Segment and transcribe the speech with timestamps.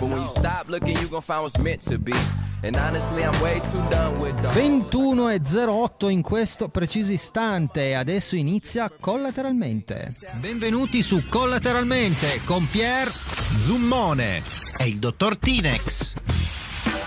[0.00, 2.14] But when you stop looking, you gon' find what's meant to be.
[2.62, 7.94] And honestly, I'm way too done with the 21 e 08 in questo preciso istante.
[7.94, 10.14] Adesso inizia collateralmente.
[10.40, 13.10] Benvenuti su Collateralmente con Pier.
[13.10, 14.42] Zummone
[14.78, 16.39] e il dottor Tinex.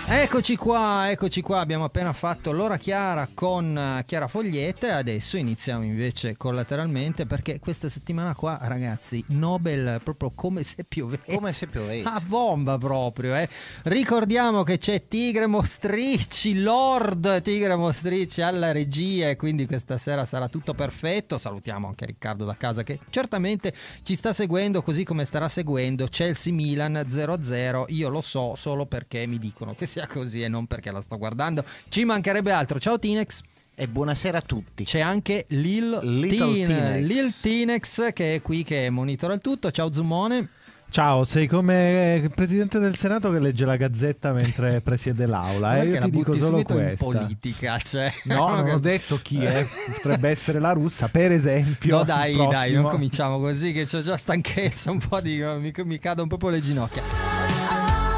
[0.06, 1.60] Eccoci qua, eccoci qua.
[1.60, 7.58] Abbiamo appena fatto l'ora chiara con eh, Chiara Foglietta e adesso iniziamo invece collateralmente perché
[7.58, 11.32] questa settimana qua, ragazzi, Nobel proprio come se piovesse.
[11.32, 12.06] Come se piovesse.
[12.06, 13.48] A bomba proprio, eh.
[13.84, 20.48] Ricordiamo che c'è Tigre Mostricci, Lord Tigre Mostricci alla regia e quindi questa sera sarà
[20.48, 21.38] tutto perfetto.
[21.38, 26.52] Salutiamo anche Riccardo da casa che certamente ci sta seguendo così come starà seguendo Chelsea
[26.52, 27.86] Milan 0-0.
[27.88, 31.16] Io lo so solo perché mi dicono che sia così e non perché la sto
[31.18, 31.64] guardando.
[31.88, 32.80] Ci mancherebbe altro.
[32.80, 33.42] Ciao Tinex.
[33.76, 34.84] E buonasera a tutti.
[34.84, 37.00] C'è anche Lil, Little Tinex.
[37.00, 39.70] Lil Tinex che è qui che monitora il tutto.
[39.70, 40.48] Ciao Zummone.
[40.90, 45.76] Ciao, sei come il presidente del Senato che legge la gazzetta mentre presiede l'aula.
[45.76, 45.78] Eh?
[45.78, 47.04] Perché Io la ti dico solo in questa.
[47.04, 48.12] politica, cioè.
[48.24, 49.66] No, non ho detto chi è.
[49.92, 51.98] Potrebbe essere la russa, per esempio.
[51.98, 55.98] No, dai, dai, non cominciamo così che c'ho già stanchezza un po' di mi, mi
[55.98, 57.43] cadono proprio le ginocchia.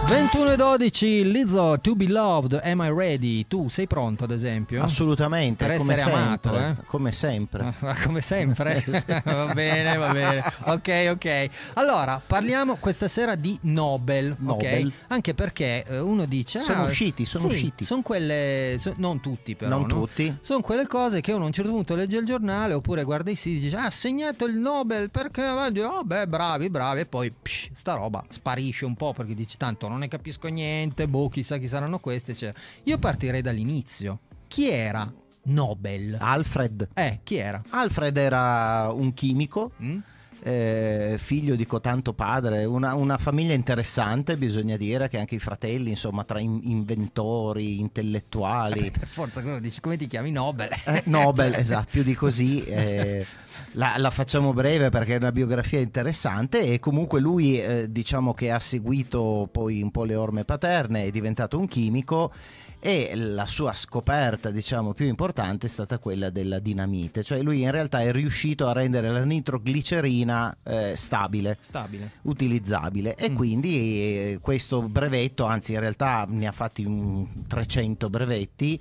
[0.09, 3.49] 21 e 12 Lizzo To Be Loved Am I Ready?
[3.49, 4.81] Tu sei pronto ad esempio?
[4.81, 6.27] Assolutamente, Per come essere sempre.
[6.27, 6.85] amato, eh?
[6.87, 7.75] Come sempre.
[8.05, 8.85] Come sempre,
[9.25, 10.45] va bene, va bene.
[10.67, 11.49] Ok, ok.
[11.75, 14.39] Allora, parliamo questa sera di Nobel, ok?
[14.39, 14.93] Nobel.
[15.09, 16.61] Anche perché eh, uno dice...
[16.61, 17.85] Sono ah, usciti, sono sì, usciti.
[17.85, 18.77] Sono quelle...
[18.79, 20.01] so- non tutti però, non no?
[20.03, 20.37] tutti.
[20.41, 23.35] Sono quelle cose che uno a un certo punto legge il giornale oppure guarda i
[23.35, 27.31] siti e dice ah, ha segnato il Nobel perché oh beh bravi bravi e poi
[27.31, 31.59] psh, sta roba sparisce un po' perché dici tanto non ne capisco niente, boh chissà
[31.59, 32.35] chi saranno queste.
[32.35, 32.53] Cioè.
[32.85, 34.21] Io partirei dall'inizio.
[34.49, 35.11] Chi era
[35.45, 36.17] Nobel?
[36.21, 36.89] Alfred.
[36.95, 37.63] Eh, chi era?
[37.71, 39.99] Alfred era un chimico, Mm?
[40.43, 45.91] eh, figlio di cotanto padre, una, una famiglia interessante, bisogna dire che anche i fratelli,
[45.91, 48.91] insomma, tra in- inventori, intellettuali.
[48.91, 50.69] Per forza come dici come ti chiami Nobel?
[50.85, 52.65] Eh, Nobel, Cioè, esatto, più di così.
[53.73, 58.51] la, la facciamo breve perché è una biografia interessante e comunque lui eh, diciamo che
[58.51, 62.33] ha seguito poi un po' le orme paterne, è diventato un chimico
[62.79, 67.71] e la sua scoperta diciamo più importante è stata quella della dinamite, cioè lui in
[67.71, 72.11] realtà è riuscito a rendere la nitroglicerina eh, stabile Stabile.
[72.23, 73.35] utilizzabile e Mm.
[73.35, 78.81] quindi eh, questo brevetto, anzi in realtà ne ha fatti un 300 brevetti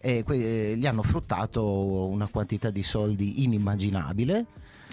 [0.00, 4.44] e que- eh, gli hanno fruttato una quantità di soldi inimmaginabile.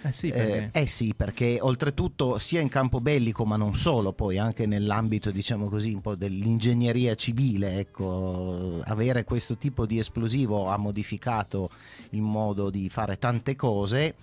[0.03, 4.13] Eh sì, Eh, perché eh sì, perché oltretutto sia in campo bellico, ma non solo,
[4.13, 10.67] poi anche nell'ambito, diciamo così, un po' dell'ingegneria civile, ecco, avere questo tipo di esplosivo
[10.69, 11.71] ha modificato
[12.11, 14.13] il modo di fare tante cose.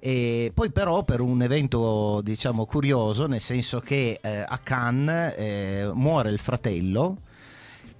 [0.00, 5.90] E poi però per un evento diciamo curioso, nel senso che eh, a Cannes eh,
[5.94, 7.18] muore il fratello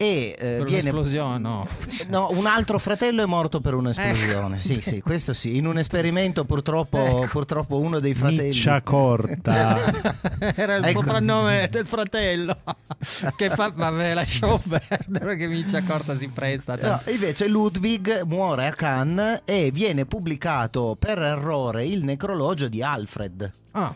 [0.03, 1.67] e eh, per viene un'esplosione no.
[2.09, 4.59] No, un altro fratello è morto per un'esplosione.
[4.59, 5.57] Sì, sì, questo sì.
[5.57, 8.49] In un esperimento, purtroppo, purtroppo uno dei fratelli.
[8.49, 9.77] Miccia corta.
[10.57, 11.01] Era il Ecco.
[11.01, 12.59] soprannome del fratello.
[13.37, 16.77] che fa, vabbè, lasciamo perdere che Miccia Corta si presta.
[16.77, 23.51] No, invece Ludwig muore a Cannes e viene pubblicato per errore il necrologio di Alfred.
[23.73, 23.95] Ah,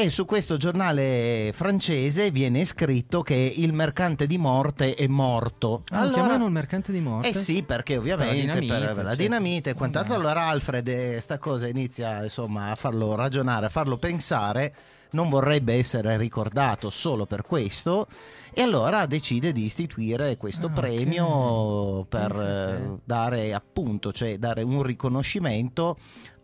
[0.00, 5.82] E su questo giornale francese viene scritto che il mercante di morte è morto.
[5.90, 7.30] ah, lo chiamano il mercante di morte?
[7.30, 10.14] Eh sì, perché ovviamente Per la per, dinamite, per la dinamite e quant'altro.
[10.14, 14.72] Allora Alfred eh, sta cosa inizia insomma a farlo ragionare, a farlo pensare.
[15.10, 18.06] Non vorrebbe essere ricordato solo per questo
[18.52, 22.74] e allora decide di istituire questo Ah, premio per a te.
[22.76, 25.96] eh, dare appunto, cioè dare un riconoscimento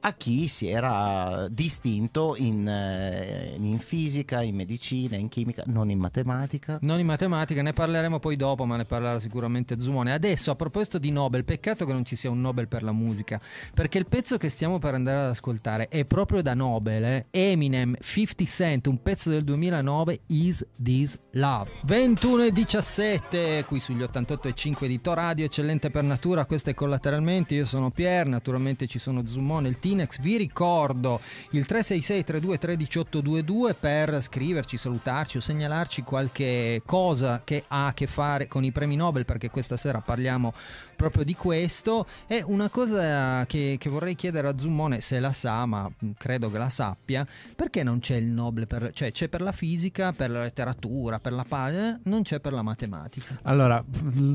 [0.06, 5.98] a chi si era distinto in, eh, in fisica, in medicina, in chimica, non in
[5.98, 6.78] matematica.
[6.82, 10.12] Non in matematica, ne parleremo poi dopo, ma ne parlerà sicuramente Zumone.
[10.12, 13.41] Adesso, a proposito di Nobel, peccato che non ci sia un Nobel per la musica,
[13.72, 17.26] perché il pezzo che stiamo per andare ad ascoltare è proprio da Nobel, eh?
[17.31, 21.70] Eminem 50 Cent, un pezzo del 2009, Is This Love.
[21.84, 27.64] 21 e 17, qui sugli 88.5 di Radio, eccellente per natura, questo è collateralmente, io
[27.64, 31.20] sono Pier, naturalmente ci sono Zumone, il Tinex, vi ricordo
[31.50, 37.94] il 366 32 13 822 per scriverci, salutarci o segnalarci qualche cosa che ha a
[37.94, 40.52] che fare con i premi Nobel perché questa sera parliamo
[40.96, 42.06] proprio di questo.
[42.26, 45.88] E una cosa che, che vorrei chiedere a Zummone se la sa ma
[46.19, 50.12] credo che la sappia perché non c'è il Nobel per, cioè c'è per la fisica
[50.12, 53.38] per la letteratura per la pace non c'è per la matematica?
[53.43, 53.82] Allora,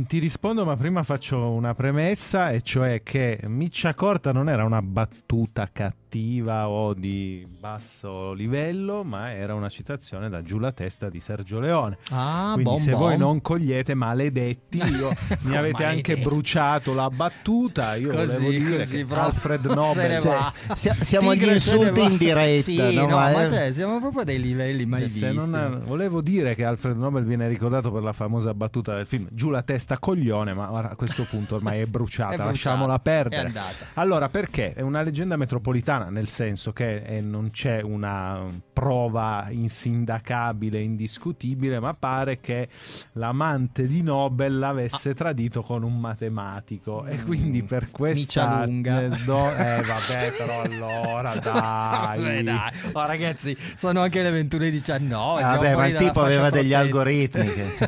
[0.08, 4.82] ti rispondo, ma prima faccio una premessa, e cioè che Miccia Corta non era una
[4.82, 11.10] battuta battuta cattiva o di basso livello, ma era una citazione da Giù la testa
[11.10, 11.98] di Sergio Leone.
[12.12, 13.00] Ah, Quindi bom se bom.
[13.00, 15.12] voi non cogliete maledetti, io,
[15.42, 16.22] mi avete anche Maledetti.
[16.22, 19.06] bruciato la battuta, io Così, volevo dire così.
[19.10, 20.54] Alfred Nobel va.
[20.74, 23.02] Sia- siamo agli insulti in diretta, Sì, no?
[23.02, 25.34] no, Ma è- cioè, siamo proprio a dei livelli mai Eh, visti.
[25.34, 29.50] non- volevo dire che Alfred Nobel viene ricordato per la famosa battuta del film Giù
[29.50, 33.52] la testa coglione, ma a questo punto ormai è bruciata, È bruciata, lasciamola perdere.
[33.96, 34.74] Allora, perché?
[34.74, 38.40] È una leggenda metropolitana, nel senso che eh, non c'è una
[38.74, 42.68] prova insindacabile, indiscutibile, ma pare che
[43.14, 47.06] l'amante di Nobel l'avesse tradito con un matematico.
[47.06, 47.26] E Mm.
[47.26, 48.66] quindi per questa...
[48.66, 49.02] Lunga.
[49.04, 52.22] Eh, do- eh, vabbè, però allora dai.
[52.22, 52.72] Vabbè, dai.
[52.94, 55.14] Oh, ragazzi, sono anche le 21.19.
[55.14, 57.78] Ah, vabbè, ma il tipo aveva degli algoritmi che-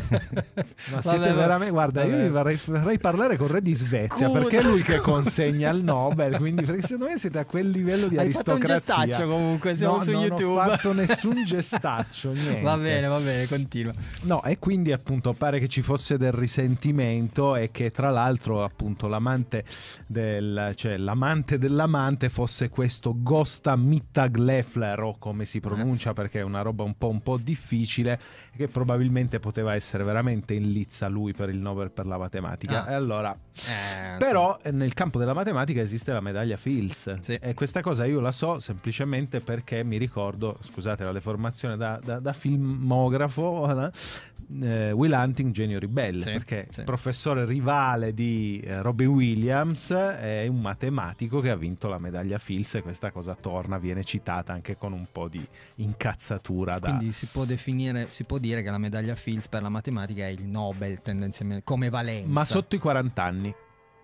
[0.92, 1.34] Ma siete vabbè.
[1.34, 1.72] veramente.
[1.72, 2.24] Guarda, io Vabbè.
[2.24, 5.84] vi vorrei, vorrei parlare con Re di Svezia Scusa, perché è lui che consegna il
[5.84, 6.38] Nobel.
[6.38, 9.06] Quindi, perché secondo me siete a quel livello di Hai fatto un aristocrazia.
[9.06, 10.60] gestaccio comunque, siamo no, su non YouTube.
[10.60, 12.62] ho fatto nessun gestaccio, niente.
[12.62, 13.94] Va bene, va bene, continua.
[14.24, 19.08] No, e quindi appunto pare che ci fosse del risentimento e che tra l'altro appunto
[19.08, 19.64] l'amante
[20.08, 26.62] del cioè l'amante dell'amante fosse questo Gosta Mittaglefler o come si pronuncia perché è una
[26.62, 28.20] roba un po', un po' difficile
[28.56, 32.86] che probabilmente poteva essere veramente in lizza lui per il Nobel per la matematica.
[32.86, 32.92] Ah.
[32.92, 37.34] E allora Eh, però eh, nel campo della matematica esiste la medaglia Fields Sì.
[37.42, 42.20] e questa cosa io la so semplicemente perché mi ricordo, scusate la deformazione da, da-
[42.20, 43.92] da filmografo,
[44.62, 46.84] eh, Will Hunting, Genio Ribelle, Sì, perché sì.
[46.84, 52.76] professore rivale di eh, Robbie Williams è un matematico che ha vinto la medaglia Fields
[52.76, 55.46] e questa cosa torna, viene citata anche con un po' di
[55.76, 56.90] incazzatura da...
[56.96, 60.30] Quindi si può definire, si può dire che la medaglia Fields per la matematica è
[60.30, 62.28] il Nobel tendenzialmente come valenza.
[62.30, 63.54] Ma sotto i 40 anni.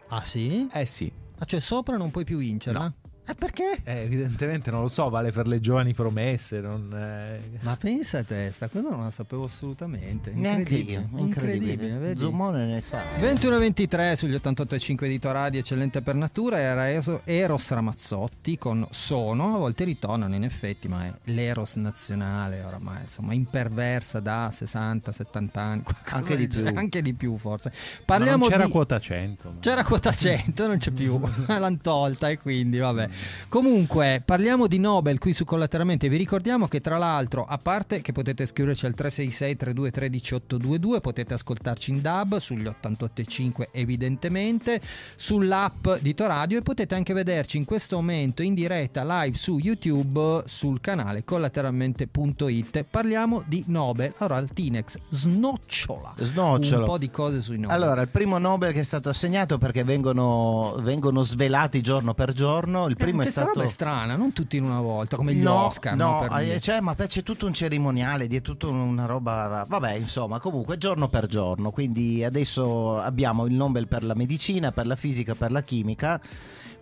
[0.10, 0.68] Ah sì?
[0.72, 2.80] Eh sì, Ah, cioè sopra non puoi più vincerla?
[2.80, 2.94] No.
[3.30, 3.80] Eh perché?
[3.84, 6.94] Eh, evidentemente non lo so, vale per le giovani promesse, non...
[6.96, 10.32] eh, Ma pensa a te, sta cosa non la sapevo assolutamente.
[10.32, 12.20] Neanche Incredibile, io, incredibile, vedi?
[12.22, 13.02] Zoomone ne sa.
[13.20, 19.84] 21-23 sugli 88.5 di Radio, eccellente per natura, era Eros Ramazzotti con Sono, a volte
[19.84, 26.48] ritornano in effetti, ma è l'Eros nazionale oramai, insomma, imperversa da 60-70 anni, Anche di
[26.48, 26.66] più.
[26.74, 27.72] anche di più forse.
[27.74, 28.72] ma Parliamo non c'era di...
[28.72, 29.50] quota 100.
[29.50, 33.10] ma- C'era quota 100, non c'è più, l'hanno tolta e quindi vabbè.
[33.50, 36.10] Comunque, parliamo di Nobel qui su Collateralmente.
[36.10, 41.34] Vi ricordiamo che tra l'altro, a parte che potete scriverci al 366 3213 822, potete
[41.34, 44.82] ascoltarci in DAB sugli 88.5 evidentemente,
[45.16, 50.44] sull'app di Toradio e potete anche vederci in questo momento in diretta live su YouTube
[50.46, 52.84] sul canale collateralmente.it.
[52.84, 54.14] Parliamo di Nobel.
[54.18, 56.80] Allora, il Tinex snocciola Snocciolo.
[56.80, 57.76] un po' di cose sui Nobel.
[57.76, 62.88] Allora, il primo Nobel che è stato assegnato perché vengono, vengono svelati giorno per giorno.
[62.88, 63.56] Il primo È questa stato.
[63.56, 65.96] roba è strana, non tutti in una volta, come gli no, Oscar.
[65.96, 69.66] no, no, per cioè, ma poi c'è tutto un cerimoniale, di tutta una roba.
[69.68, 71.72] Vabbè, insomma, comunque giorno per giorno.
[71.72, 76.20] Quindi adesso abbiamo il Nobel per la medicina, per la fisica, per la chimica.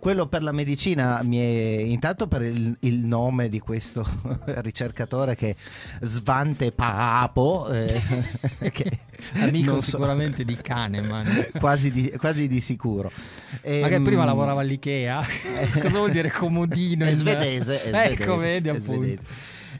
[0.06, 4.06] Quello per la medicina mi è intanto per il, il nome di questo
[4.62, 5.56] ricercatore che è
[6.02, 8.00] Svante Papo, eh,
[8.70, 8.98] che
[9.40, 11.48] Amico so, sicuramente di Kahneman.
[11.58, 13.10] quasi, di, quasi di sicuro.
[13.50, 13.58] Ma
[13.88, 15.26] che Ehm, prima lavorava all'Ikea?
[15.72, 17.04] Cosa vuol dire comodino?
[17.04, 18.92] È in- svedese, è svedese, Ecco, vedi appunto.
[18.92, 19.26] svedese.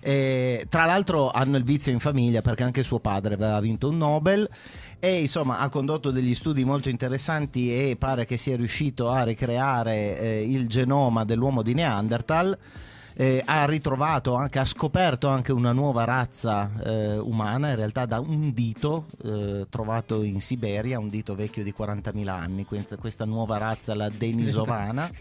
[0.08, 3.96] Eh, tra l'altro hanno il vizio in famiglia perché anche suo padre aveva vinto un
[3.96, 4.48] Nobel
[5.00, 10.16] e insomma ha condotto degli studi molto interessanti e pare che sia riuscito a ricreare
[10.16, 12.56] eh, il genoma dell'uomo di Neanderthal.
[13.18, 18.20] Eh, ha ritrovato anche, ha scoperto anche una nuova razza eh, umana, in realtà da
[18.20, 23.56] un dito eh, trovato in Siberia, un dito vecchio di 40.000 anni, questa, questa nuova
[23.56, 25.10] razza, la denisovana.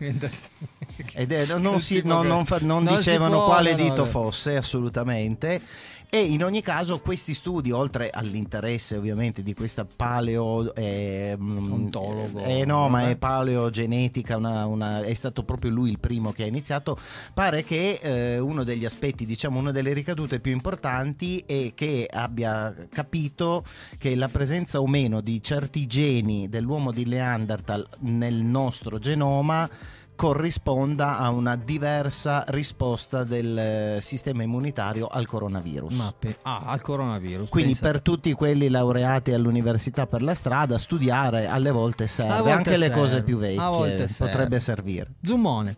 [1.14, 5.62] Ed è- non, si- non- non fa- non dicevano può, quale dito fosse assolutamente.
[6.10, 10.74] E in ogni caso questi studi, oltre all'interesse ovviamente di questa paleo...
[10.76, 13.12] eh, mm, Ontologo, Eh no, ma vabbè.
[13.12, 16.98] è paleogenetica, una- una- è stato proprio lui il primo che ha iniziato.
[17.34, 22.74] Pare che eh, uno degli aspetti, diciamo una delle ricadute più importanti è che abbia
[22.90, 23.64] capito
[23.98, 29.70] che la presenza o meno di certi geni dell'uomo di Neanderthal nel nostro genoma
[30.15, 35.95] corrisponda a una diversa risposta del eh, sistema immunitario al coronavirus.
[35.95, 37.50] Ma pe- ah, al coronavirus.
[37.50, 37.89] Quindi pensa.
[37.91, 42.69] per tutti quelli laureati all'università per la strada, studiare alle volte serve, A volte anche
[42.72, 44.31] le serve, cose più a vecchie volte serve.
[44.31, 45.12] potrebbe servire.
[45.22, 45.77] Zummone.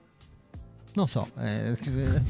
[0.94, 1.76] Non so, eh,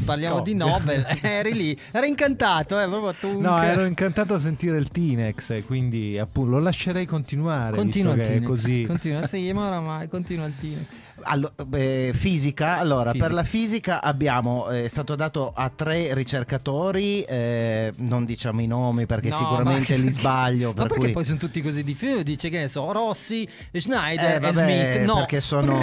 [0.03, 0.41] parliamo No.
[0.41, 1.05] di Nobel.
[1.21, 3.39] Eri lì, era incantato, eh, proprio tu.
[3.39, 7.77] No, ero incantato a sentire il Tinex, e quindi appunto lo lascerei continuare.
[7.77, 8.49] Continua il visto che è Tinex.
[8.49, 8.83] così.
[8.85, 10.85] Continua, sì, ma oramai continua il Tinex.
[11.23, 13.25] Allo- eh, fisica, allora Fisica.
[13.25, 18.67] per la fisica abbiamo, eh, è stato dato a tre ricercatori, eh, non diciamo i
[18.67, 20.67] nomi perché No, sicuramente ma- li sbaglio.
[20.69, 22.23] Ma per perché cui- poi sono tutti così difficili?
[22.23, 24.53] Dice che ne so, Rossi, Schneider Eh, e vabbè,
[24.93, 25.05] Smith.
[25.05, 25.73] No, perché sono-.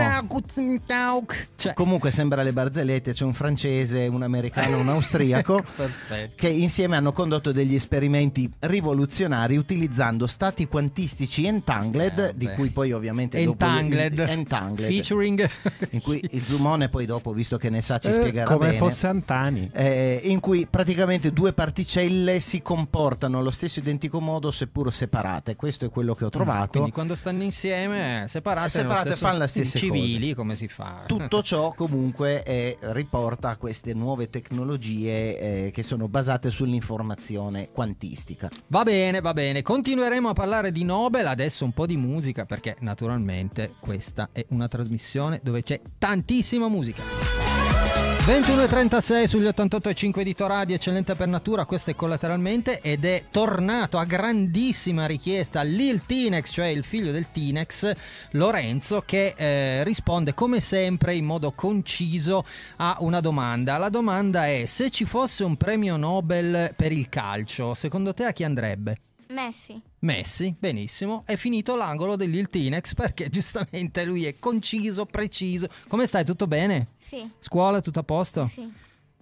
[1.57, 5.65] Cioè, Comunque sembra le barzellette, c'è un francese, un americano, un austriaco.
[6.37, 12.93] che insieme hanno condotto degli esperimenti rivoluzionari utilizzando stati quantistici entangled, Eh, di cui poi
[12.93, 14.19] ovviamente dopo- Entangled.
[14.21, 14.89] Entangled,
[15.25, 15.51] Featuring
[15.91, 16.37] in cui Sì.
[16.37, 18.79] il Zumone poi dopo, visto che ne sa, ci Eh, spiegherà come bene.
[18.79, 19.71] fosse Antani.
[19.73, 25.57] eh, in cui praticamente due particelle si comportano allo stesso identico modo seppur separate.
[25.57, 26.63] Questo è quello che ho trovato.
[26.65, 30.35] Mm, Quindi quando stanno insieme, separate, nello Separate stesso- fanno le stesse civili, cose.
[30.35, 31.03] come si fa?
[31.07, 38.49] Tutto ciò comunque è- riporta a queste nuove tecnologie eh, che sono basate sull'informazione quantistica.
[38.69, 39.63] Va bene, va bene.
[39.63, 44.69] Continueremo a parlare di Nobel, adesso un po' di musica, perché naturalmente questa è una
[44.69, 45.13] trasmissione
[45.43, 47.03] dove c'è tantissima musica.
[48.25, 54.07] 21.36 sugli 88.5 di Toradio, eccellente per natura, questo è collateralmente ed è tornato a
[54.07, 57.93] grandissima richiesta Lil Tinex, cioè il figlio del Tinex,
[58.31, 63.77] Lorenzo, che eh, risponde come sempre in modo conciso a una domanda.
[63.77, 68.33] La domanda è se ci fosse un premio Nobel per il calcio, secondo te a
[68.33, 68.97] chi andrebbe?
[69.35, 69.83] Messi.
[70.01, 75.69] Messi, benissimo, è finito l'angolo dell'Il Tinex perché giustamente lui è conciso, preciso.
[75.89, 76.25] Come stai?
[76.25, 76.87] Tutto bene?
[76.99, 77.29] Sì.
[77.39, 78.47] Scuola, tutto a posto?
[78.47, 78.73] Sì.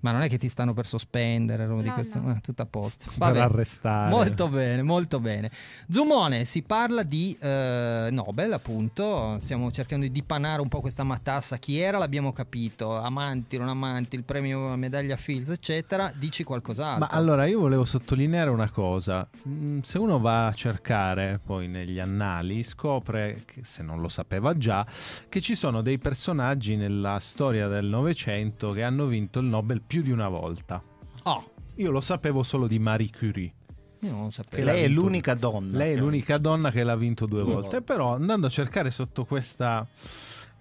[0.02, 2.21] Ma non è che ti stanno per sospendere, roba di No, questo?
[2.21, 2.30] no.
[2.30, 3.06] Ah, tutto a posto.
[3.16, 3.44] Va Per bene.
[3.44, 4.11] arrestare.
[4.11, 5.50] Molto bene, molto bene.
[5.88, 9.38] Zumone, si parla di eh, Nobel, appunto.
[9.40, 11.56] Stiamo cercando di dipanare un po' questa matassa.
[11.59, 11.99] Chi era?
[11.99, 12.97] L'abbiamo capito.
[12.97, 16.12] Amanti, non amanti, il premio medaglia Fields, eccetera.
[16.14, 17.06] Dici qualcos'altro.
[17.09, 21.99] Ma allora io volevo sottolineare una cosa, Mm, se uno va a cercare poi negli
[21.99, 24.85] annali scopre, che, se non lo sapeva già,
[25.28, 30.01] che ci sono dei personaggi nella storia del Novecento che hanno vinto il Nobel più
[30.01, 30.83] di una volta.
[31.25, 33.53] Oh, Io lo sapevo solo di Marie Curie.
[34.01, 34.65] io non lo Che sapevo.
[34.65, 35.77] lei è l'unica donna.
[35.77, 37.69] Lei è l'unica donna che l'ha vinto due Due volte.
[37.69, 37.83] volte.
[37.83, 39.87] Però andando a cercare sotto questa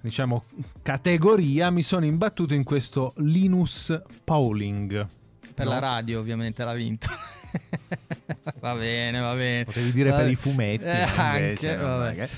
[0.02, 0.44] diciamo
[0.82, 5.08] categoria mi sono imbattuto in questo Linus Pauling.
[5.56, 5.72] Per No?
[5.72, 7.08] la radio, ovviamente, l'ha vinto.
[8.60, 9.64] va bene, va bene.
[9.64, 10.22] Potevi dire Vabbè.
[10.24, 10.84] per i fumetti.
[10.84, 12.30] Eh, ma invece anche,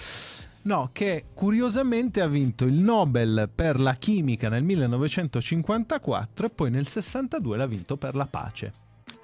[0.64, 6.88] No, che curiosamente ha vinto il Nobel per la chimica nel 1954 e poi nel
[6.88, 8.72] 62 l'ha vinto per la pace.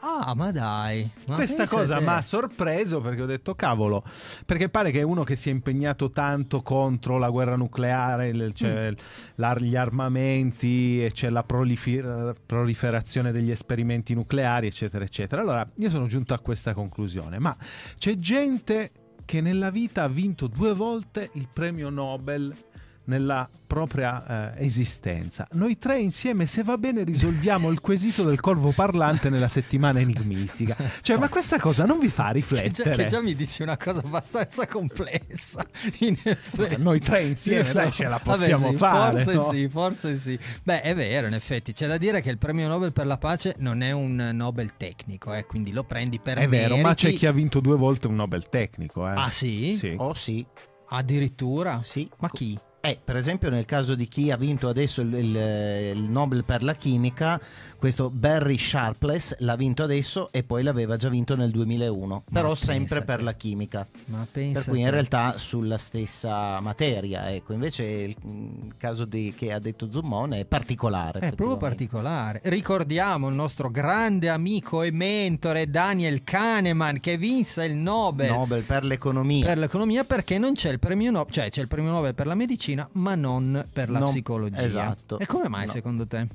[0.02, 1.10] Ah, ma dai.
[1.28, 4.04] Ma Questa cosa mi ha sorpreso perché ho detto cavolo,
[4.46, 8.54] perché pare che è uno che si è impegnato tanto contro la guerra nucleare, il-
[8.64, 8.94] Mm.
[9.36, 15.42] l'ar- gli armamenti e c'è la prolifer- proliferazione degli esperimenti nucleari, eccetera, eccetera.
[15.42, 17.56] Allora io sono giunto a questa conclusione, ma
[17.98, 18.92] c'è gente
[19.30, 22.52] che nella vita ha vinto due volte il premio Nobel
[23.06, 25.48] nella propria eh, esistenza.
[25.54, 30.76] Noi tre insieme, se va bene, risolviamo il quesito del corvo parlante nella settimana enigmistica.
[31.02, 32.92] Cioè, ma questa cosa non vi fa Che già, riflettere?
[32.96, 35.66] che già mi dici una cosa abbastanza complessa.
[36.00, 36.82] In effetti.
[36.82, 39.24] Noi tre insieme, Io dai, so- ce la Vabbè, possiamo sì, fare.
[39.24, 39.42] Forse no?
[39.52, 40.40] sì, forse sì.
[40.64, 41.74] Beh, è vero, in effetti.
[41.74, 45.34] C'è da dire che il premio Nobel per la pace non è un Nobel tecnico,
[45.34, 47.06] eh, quindi lo prendi per È vero, ma meriti.
[47.12, 49.08] c'è chi ha vinto due volte un Nobel tecnico.
[49.08, 49.14] Eh.
[49.16, 49.76] Ah, sì?
[49.78, 49.94] Sì.
[49.98, 50.46] Oh sì,
[50.92, 51.82] Addirittura?
[51.84, 52.10] sì.
[52.20, 52.58] Ma chi?
[52.82, 56.64] Eh, per esempio nel caso di chi ha vinto adesso il, il- il Nobel per
[56.64, 57.40] la chimica,
[57.78, 62.66] questo Barry Sharpless l'ha vinto adesso e poi l'aveva già vinto nel 2001, però pensa
[62.66, 63.86] sempre per la chimica.
[64.06, 64.92] Ma pensa Per cui in te.
[64.92, 70.46] realtà sulla stessa materia, ecco, invece il, il caso di- che ha detto Zummone è
[70.46, 71.20] particolare.
[71.20, 72.40] È proprio particolare.
[72.46, 78.86] Ricordiamo il nostro grande amico e mentore Daniel Kahneman che vinse il Nobel Nobel per
[78.86, 79.46] l'economia.
[79.46, 82.36] per l'economia perché non c'è il premio Nobel, cioè c'è il premio Nobel per la
[82.36, 84.62] medicina, ma non per la Non- psicologia.
[84.62, 85.20] esatto.
[85.20, 85.72] E come mai No.
[85.72, 86.28] secondo te?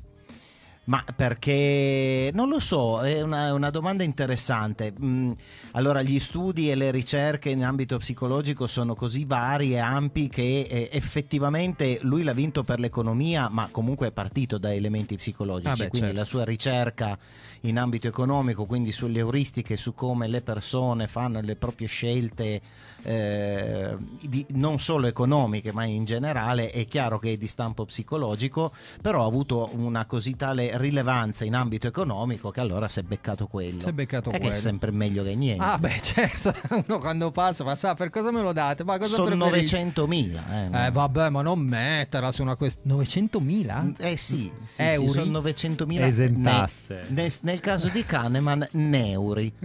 [0.86, 4.92] Ma perché non lo so, è una, una domanda interessante.
[5.00, 5.32] Mm,
[5.72, 10.66] allora, gli studi e le ricerche in ambito psicologico sono così vari e ampi che
[10.68, 15.68] eh, effettivamente lui l'ha vinto per l'economia, ma comunque è partito da elementi psicologici.
[15.68, 16.20] Ah beh, quindi certo.
[16.20, 17.18] la sua ricerca
[17.62, 22.60] in ambito economico, quindi sulle euristiche, su come le persone fanno le proprie scelte,
[23.02, 28.70] eh, di- non solo economiche, ma in generale, è chiaro che è di stampo psicologico,
[29.00, 33.46] però ha avuto una così tale rilevanza in ambito economico che allora si è beccato
[33.46, 33.80] quello.
[33.80, 34.56] Si è beccato e che è quello.
[34.56, 35.64] sempre meglio che niente.
[35.64, 36.52] Ah beh certo,
[36.86, 38.84] uno quando passa ma sa per cosa me lo date?
[38.84, 39.92] Ma cosa Sono preferite?
[39.94, 40.40] 900.000.
[40.50, 40.86] Eh, no?
[40.86, 43.94] Eh vabbè ma non metterla su una questione 900.000?
[43.98, 45.08] Eh sì, sì, sì, Euri?
[45.10, 47.00] sono 900.000 Esentasse.
[47.08, 49.52] ne- nel, nel caso di Kahneman, neuri.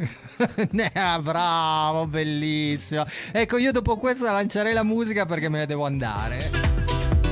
[0.72, 3.04] Eh, ah, bravo, bellissimo.
[3.32, 6.79] Ecco, io dopo questa lancerei la musica perché me ne devo andare.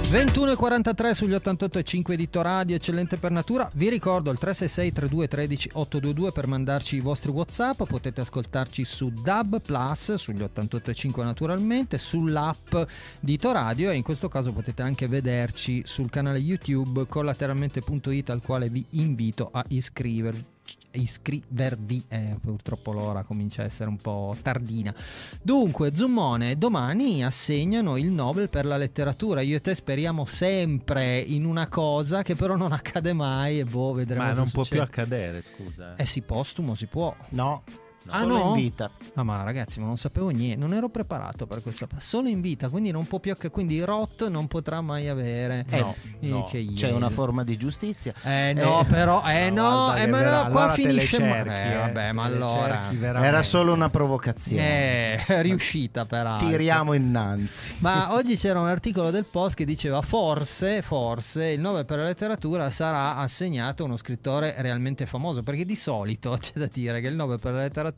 [0.10, 3.70] 21.43 sugli 88.5 di Radio, eccellente per natura.
[3.74, 7.84] Vi ricordo il 366 32 13 822 per mandarci i vostri WhatsApp.
[7.84, 12.74] Potete ascoltarci su DAB Plus, sugli 88.5 naturalmente, sull'app
[13.20, 18.70] di Toradio e in questo caso potete anche vederci sul canale YouTube collateralmente.it al quale
[18.70, 20.56] vi invito a iscrivervi
[20.92, 24.94] iscrivervi eh, purtroppo l'ora comincia a essere un po' tardina
[25.42, 31.46] dunque Zummone domani assegnano il Nobel per la letteratura io e te speriamo sempre in
[31.46, 34.84] una cosa che però non accade mai e boh vedremo Ma non può più succede.
[34.84, 35.96] accadere, scusa.
[35.96, 37.64] eh sì postumo si può No,
[38.10, 38.50] Ah, solo no?
[38.50, 38.90] in vita.
[39.16, 42.70] Ah ma ragazzi, ma non sapevo niente, non ero preparato per questa solo in vita,
[42.70, 45.66] quindi non può più quindi Rot non potrà mai avere.
[45.70, 46.50] Eh, no, Eh, no.
[46.76, 48.14] C'è una forma di giustizia.
[48.24, 51.50] Eh no, Eh, però eh no, no, eh, ma no, qua allora finisce ma- cerchi,
[51.50, 52.92] eh, eh, vabbè, ma allora.
[53.24, 55.26] Era solo una provocazione.
[55.28, 56.48] eh, riuscita peraltro.
[56.48, 57.76] Tiriamo innanzi.
[57.80, 62.06] Ma oggi c'era un articolo del Post che diceva forse, forse il Nobel per la
[62.06, 67.08] letteratura sarà assegnato a uno scrittore realmente famoso, perché di solito c'è da dire che
[67.08, 67.96] il Nobel per la letteratura,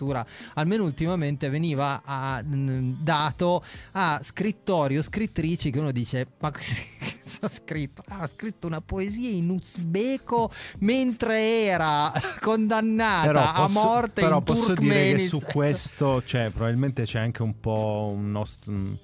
[0.55, 7.47] almeno ultimamente, veniva a- mh, dato a scrittori o scrittrici che uno dice ma ha
[7.49, 8.03] scritto?
[8.07, 14.37] Ah, ha scritto una poesia in uzbeko mentre era condannata Però a posso, morte però
[14.37, 18.95] in posso dire che su questo cioè, probabilmente c'è anche un po' un nostro, un-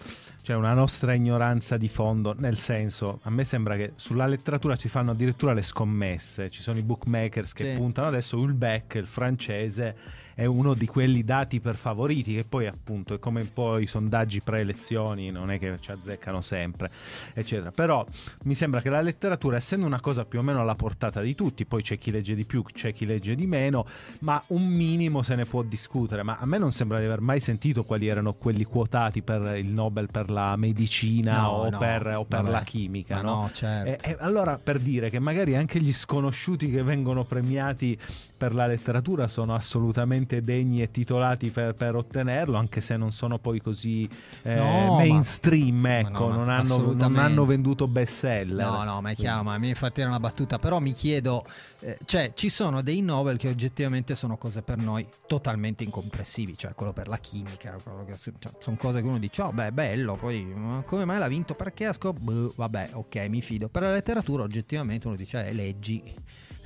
[0.42, 4.90] cioè una nostra ignoranza di fondo, nel senso, a me sembra che sulla letteratura ci
[4.90, 7.78] fanno addirittura le scommesse, ci sono i bookmakers che Sì.
[7.80, 9.96] puntano adesso Ulbeck, il francese,
[10.36, 13.88] è uno di quelli dati per favoriti che poi appunto è come un po' i
[13.88, 16.92] sondaggi pre-elezioni, non è che ci azzeccano sempre,
[17.34, 17.72] eccetera.
[17.72, 18.06] Però
[18.44, 21.66] mi sembra che la letteratura, essendo una cosa più o meno alla portata di tutti,
[21.66, 23.88] poi c'è chi legge di più, c'è chi legge di meno,
[24.20, 26.22] ma un minimo se ne può discutere.
[26.22, 29.68] Ma a me non sembra di aver mai sentito quali erano quelli quotati per il
[29.68, 32.52] Nobel per la medicina No, o no, per, o per vabbè.
[32.52, 34.06] la chimica, no, certo.
[34.06, 37.98] E, e allora per dire che magari anche gli sconosciuti che vengono premiati
[38.38, 43.40] per la letteratura sono assolutamente degni e titolati per, per ottenerlo, anche se non sono
[43.40, 44.08] poi così
[44.44, 48.56] eh, No, ma- mainstream, ma ecco, no, non, hanno, non hanno venduto bestseller.
[48.66, 51.44] No, no, ma è chiaro, ma mi infatti era una battuta, però mi chiedo,
[51.80, 56.74] eh, cioè ci sono dei Nobel che oggettivamente sono cose per noi totalmente incomprensibili, cioè
[56.76, 60.54] quello per la chimica, che- cioè, sono cose che uno dice, oh beh, bello, poi
[60.86, 61.54] come mai l'ha vinto?
[61.56, 62.14] Perché asco?
[62.14, 63.70] Boh, vabbè, ok, mi fido.
[63.70, 66.04] Per la letteratura oggettivamente uno dice, eh, leggi.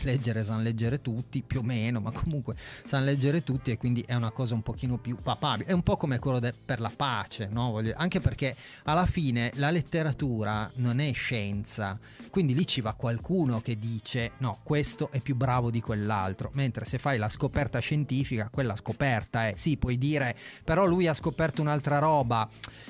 [0.02, 4.16] Leggere sanno leggere tutti, più o meno, ma comunque sanno leggere tutti e quindi è
[4.16, 5.70] una cosa un pochino più papabile.
[5.70, 7.72] È un po' come quello de- per la pace, no?
[7.72, 11.98] Voglio- anche perché alla fine la letteratura non è scienza,
[12.30, 16.86] quindi lì ci va qualcuno che dice no, questo è più bravo di quell'altro, mentre
[16.86, 21.62] se fai la scoperta scientifica, quella scoperta è, sì, puoi dire, però lui ha scoperto
[21.62, 22.48] un'altra roba,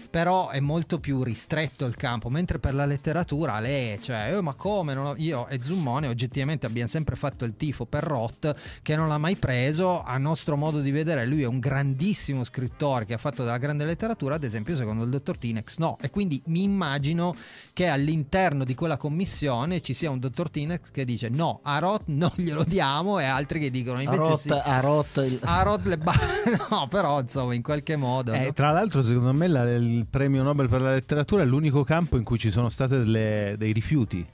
[0.09, 4.53] però è molto più ristretto il campo, mentre per la letteratura lei, cioè, "Eh, ma
[4.53, 4.95] come?
[4.95, 9.17] Ho-" Io e Zummone oggettivamente abbiamo sempre fatto il tifo per Roth, che non l'ha
[9.17, 13.43] mai preso, a nostro modo di vedere lui è un grandissimo scrittore che ha fatto
[13.43, 17.35] della grande letteratura, ad esempio secondo il dottor Tinex no, e quindi mi immagino
[17.73, 22.03] che all'interno di quella commissione ci sia un dottor Tinex che dice no, a Roth
[22.05, 24.51] non glielo diamo e altri che dicono A invece Roth, sì.
[24.51, 26.13] a Roth il- A Roth le ba-
[26.69, 28.53] no, però insomma in qualche modo Eh, no?
[28.53, 32.23] tra l'altro, secondo me la- il premio Nobel per la letteratura è l'unico campo in
[32.23, 34.25] cui ci sono state delle- dei rifiuti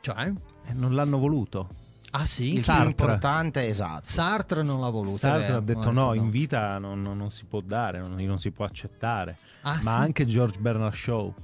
[0.00, 0.32] cioè
[0.66, 1.68] e non l'hanno voluto.
[2.10, 2.88] Ah sì il più Sartre.
[2.88, 4.04] importante, esatto.
[4.08, 7.30] Sartre non l'ha voluto Sartre vero, ha detto guarda, no, in vita non, non- non
[7.30, 9.36] si può dare, non, non si può accettare.
[9.62, 10.00] Ah, Ma sì?
[10.00, 11.34] anche George Bernard Shaw.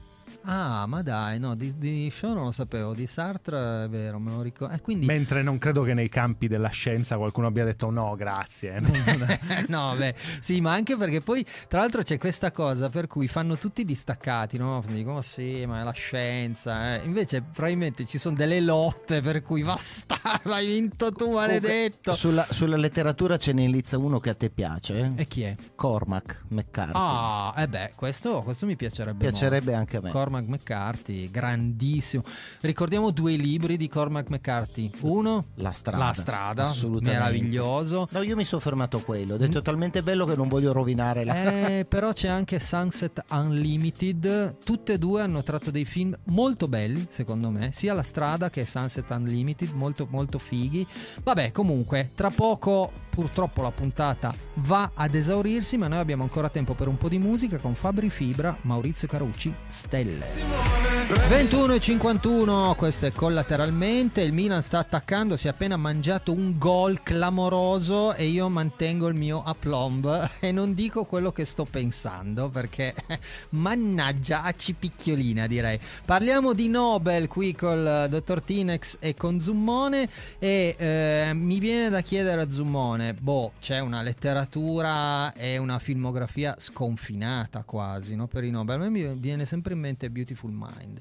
[0.48, 4.30] Ah, ma dai, no, di, di Shaw non lo sapevo, di Sartre è vero, me
[4.30, 4.72] lo ricordo.
[4.76, 8.78] E quindi Mentre non credo che nei campi della scienza qualcuno abbia detto no, grazie.
[9.66, 13.58] no, beh, sì, ma anche perché poi, tra l'altro, c'è questa cosa per cui fanno
[13.58, 14.80] tutti distaccati, no?
[14.86, 16.94] Dicono, "Oh, sì, ma è la scienza.
[16.94, 22.12] eh." Invece, probabilmente ci sono delle lotte per cui va sta, l'hai vinto tu, maledetto.
[22.12, 25.22] Sulla, sulla letteratura ce ne inizia uno che a te piace, eh?
[25.22, 25.54] E chi è?
[25.74, 26.92] Cormac McCarthy.
[26.94, 30.04] Ah, eh beh, questo, questo mi piacerebbe Piacerebbe anche a me.
[30.10, 30.18] molto.
[30.18, 32.22] Cormac McCarthy, grandissimo.
[32.60, 34.90] Ricordiamo due libri di Cormac McCarthy.
[35.00, 36.04] Uno, La strada.
[36.06, 37.18] La strada, Assolutamente.
[37.18, 38.08] meraviglioso.
[38.10, 39.34] No, io mi sono fermato a quello.
[39.34, 41.34] Ho detto è talmente bello che non voglio rovinare la.
[41.78, 44.58] Eh, però c'è anche Sunset Unlimited.
[44.64, 47.70] Tutte e due hanno tratto dei film molto belli, secondo me.
[47.72, 50.86] Sia La strada che Sunset Unlimited, molto, molto fighi.
[51.22, 56.74] Vabbè, comunque, tra poco purtroppo la puntata va ad esaurirsi, ma noi abbiamo ancora tempo
[56.74, 60.86] per un po' di musica con Fabri Fibra, Maurizio Carucci, Stelle.
[61.28, 64.20] 21 e 51, questo è collateralmente.
[64.20, 69.14] Il Milan sta attaccando, si è appena mangiato un gol clamoroso e io mantengo il
[69.14, 72.94] mio aplomb e non dico quello che sto pensando perché
[73.50, 75.78] mannaggia a cipicchiolina direi.
[76.04, 82.00] Parliamo di Nobel qui col dottor Tinex e con Zummone e eh, mi viene da
[82.00, 88.50] chiedere a Zummone, boh, c'è una letteratura e una filmografia sconfinata quasi no, per i
[88.50, 88.80] Nobel.
[88.80, 91.00] A me mi viene sempre in mente Beautiful Mind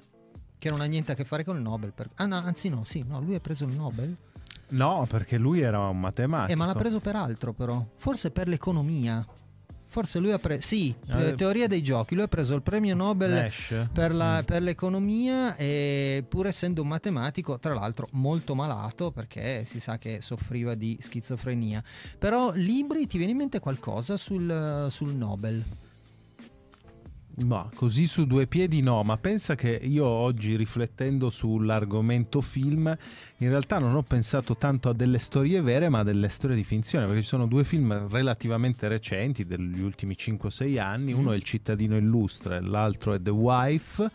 [0.58, 1.91] che non ha niente a che fare con il Nobel.
[1.93, 2.10] Per...
[2.15, 4.15] Ah, no, anzi, no, sì, no, lui ha preso il Nobel.
[4.69, 6.52] No, perché lui era un matematico.
[6.52, 7.86] Eh, ma l'ha preso per altro, però.
[7.98, 9.24] Forse per l'economia.
[9.95, 10.60] Forse lui ha preso.
[10.60, 12.15] Sì, eh, teoria dei giochi.
[12.15, 13.49] Lui ha preso il premio Nobel
[13.93, 14.43] per, la, mm.
[14.43, 20.19] per, l'economia, e pur essendo un matematico, tra l'altro molto malato, perché si sa che
[20.19, 21.81] soffriva di schizofrenia.
[22.19, 25.63] Però, libri, ti viene in mente qualcosa sul, sul Nobel?
[27.43, 32.95] Ma così su due piedi no, ma pensa che io oggi riflettendo sull'argomento film,
[33.38, 36.63] in realtà non ho pensato tanto a delle storie vere, ma a delle storie di
[36.63, 41.17] finzione, perché ci sono due film relativamente recenti, degli ultimi 5-6 anni, mm.
[41.17, 44.10] uno è Il cittadino illustre, l'altro è The Wife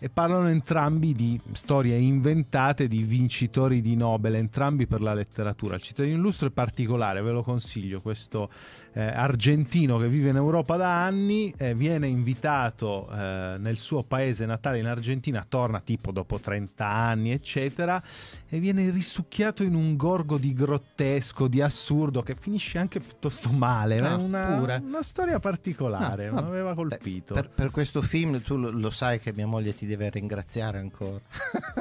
[0.00, 5.74] e parlano entrambi di storie inventate di vincitori di Nobel, entrambi per la letteratura.
[5.74, 8.48] Il cittadino illustre è particolare, ve lo consiglio, questo
[8.92, 14.46] eh, argentino che vive in Europa da anni, eh, viene invitato eh, nel suo paese
[14.46, 18.00] natale in Argentina, torna tipo dopo 30 anni, eccetera,
[18.48, 23.98] e viene risucchiato in un gorgo di grottesco, di assurdo, che finisce anche piuttosto male.
[23.98, 27.34] Ah, una, una, storia particolare, no, mi aveva colpito.
[27.34, 31.20] Per, per, questo film tu lo sai che mia moglie ti deve ringraziare ancora.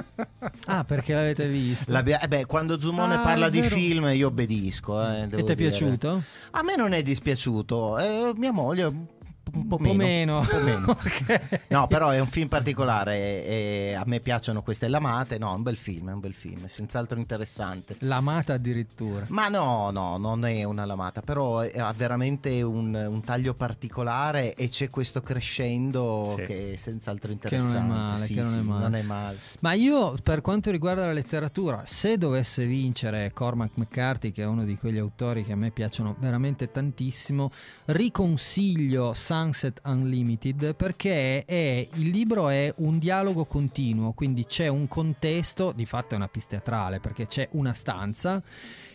[0.68, 1.96] ah, perché l'avete visto?
[1.96, 5.00] Eh beh, quando Zumone ah, parla di film io obbedisco.
[5.00, 6.24] Eh, e ti è piaciuto?
[6.52, 8.00] A me non è dispiaciuto.
[8.00, 9.16] Eh, mia moglie
[9.54, 9.96] un po' meno.
[9.96, 10.40] meno.
[10.40, 10.92] Un po meno.
[10.98, 11.40] okay.
[11.70, 15.38] No, però è un film particolare e a me piacciono queste lamate.
[15.38, 17.96] No, è un bel film, è un bel film, è senz'altro interessante.
[18.00, 19.26] Lamata addirittura.
[19.30, 24.70] Ma no, no, non è una lamata, però ha veramente un, un taglio particolare e
[24.70, 26.44] c'è questo crescendo sì.
[26.44, 27.78] che è senz'altro interessante.
[27.78, 28.84] Che non è male, sì, che non, sì, è male.
[28.84, 29.38] non è male.
[29.62, 34.66] Ma io, per quanto riguarda la letteratura, se dovesse vincere Cormac McCarthy, che è uno
[34.66, 37.52] di quegli autori che a me piacciono veramente tantissimo,
[37.86, 44.88] riconsiglio San Sunset Unlimited perché è, il libro è un dialogo continuo, quindi c'è un
[44.88, 48.42] contesto, di fatto è una pista teatrale perché c'è una stanza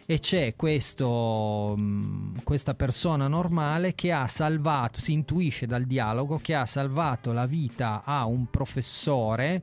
[0.05, 6.57] e c'è questo, mm, questa persona normale che ha salvato, si intuisce dal dialogo, che
[6.57, 9.63] ha salvato la vita a un professore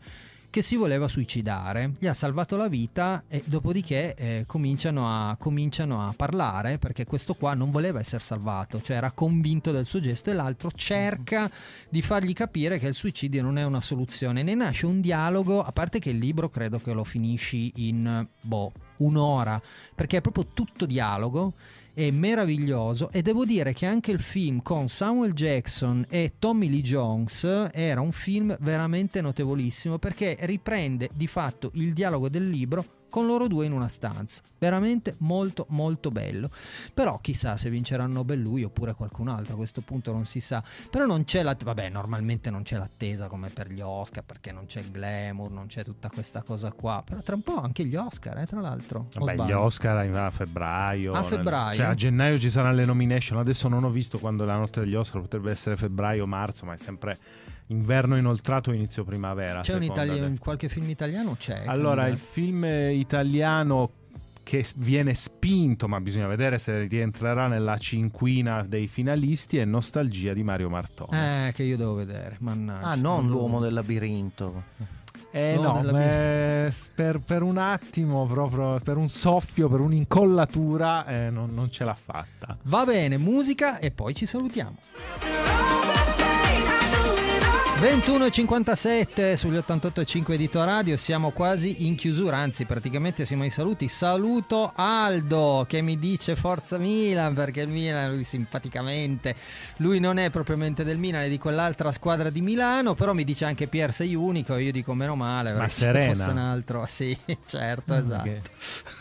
[0.50, 6.08] che si voleva suicidare, gli ha salvato la vita e dopodiché eh, cominciano, a, cominciano,
[6.08, 10.32] a, parlare perché questo qua non voleva essere salvato, cioè era convinto del suo gesto
[10.32, 11.50] e l'altro cerca
[11.88, 14.42] di fargli capire che il suicidio non è una soluzione.
[14.42, 18.72] Ne nasce un dialogo, a parte che il libro credo che lo finisci in boh,
[18.98, 19.62] un'ora,
[19.94, 21.54] perché è proprio tutto dialogo
[22.08, 26.82] è meraviglioso e devo dire che anche il film con Samuel Jackson e Tommy Lee
[26.82, 33.26] Jones era un film veramente notevolissimo perché riprende di fatto il dialogo del libro con
[33.26, 34.42] loro due in una stanza.
[34.58, 36.50] Veramente molto molto bello.
[36.94, 40.40] Però chissà se vincerà il Nobel lui oppure qualcun altro, a questo punto non si
[40.40, 40.64] sa.
[40.90, 44.66] Però non c'è la vabbè, normalmente non c'è l'attesa come per gli Oscar perché non
[44.66, 47.04] c'è il glamour, non c'è tutta questa cosa qua.
[47.06, 49.08] Però tra un po' anche gli Oscar, eh, tra l'altro.
[49.14, 51.14] Vabbè, gli Oscar a febbraio.
[51.14, 51.78] A febbraio.
[51.78, 53.40] Cioè, a gennaio ci saranno le nomination.
[53.40, 56.78] Adesso non ho visto quando la notte degli Oscar potrebbe essere febbraio, marzo, ma è
[56.78, 57.18] sempre
[57.70, 59.62] inverno inoltrato inizio primavera.
[59.62, 61.36] C'è un itali- qualche film italiano?
[61.38, 61.64] C'è.
[61.66, 63.92] Allora, il film italiano
[64.44, 70.42] che viene spinto, ma bisogna vedere se rientrerà nella cinquina dei finalisti, è Nostalgia di
[70.42, 71.50] Mario Martone.
[71.50, 72.88] Eh, che io devo vedere, mannaggia.
[72.88, 74.64] Ah, non l'uomo del labirinto.
[75.32, 81.54] Eh no, beh, per, per, un attimo, proprio per un soffio, per un'incollatura, eh, non,
[81.54, 82.58] non ce l'ha fatta.
[82.64, 85.79] Va bene, musica e poi ci salutiamo.
[87.80, 93.88] 21.57 sugli 88.5 di Radio, siamo quasi in chiusura, anzi praticamente siamo ai saluti.
[93.88, 99.34] Saluto Aldo che mi dice Forza Milan perché il Milan, lui simpaticamente,
[99.78, 103.46] lui non è propriamente del Milan, è di quell'altra squadra di Milano, però mi dice
[103.46, 107.94] anche Pier sei unico, io dico meno male, ma se fosse un altro, sì certo,
[107.94, 108.30] esatto.
[108.30, 108.42] Okay.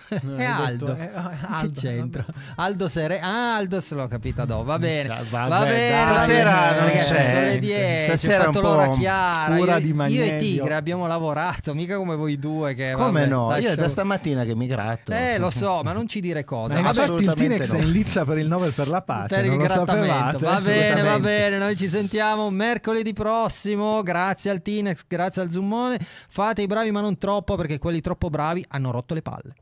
[0.08, 0.86] È Aldo.
[0.86, 2.24] detto, eh, Aldo, che c'entra?
[2.56, 3.20] Aldo Sere.
[3.20, 4.64] Ah, Aldo se l'ho capita dopo.
[4.64, 5.14] Va bene.
[5.14, 6.00] Cioè, Va bene.
[6.00, 7.22] Stasera non ragazzi, c'è.
[7.24, 8.04] sono le 10.
[8.04, 9.56] Stasera ho fatto un po' l'ora chiara.
[9.58, 10.36] Io, di io e.
[10.38, 13.56] Tigre abbiamo lavorato, mica come voi due che Come vabbè, no?
[13.56, 15.12] Io è da stamattina che mi gratto.
[15.12, 16.80] Eh, lo so, ma non ci dire cosa.
[16.80, 17.78] Ma infatti il Tinex no.
[17.78, 20.38] è in lizza per il Nobel per la pace, per non lo sapevate?
[20.38, 21.58] Va bene, va bene.
[21.58, 24.02] Noi ci sentiamo mercoledì prossimo.
[24.02, 25.98] Grazie al Tinex, grazie al Zummone.
[26.28, 29.54] Fate i bravi, ma non troppo, perché quelli troppo bravi hanno rotto le palle.